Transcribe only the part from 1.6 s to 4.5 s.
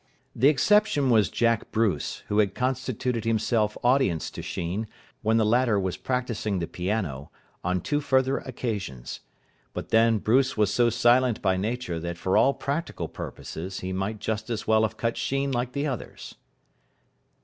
Bruce, who had constituted himself audience to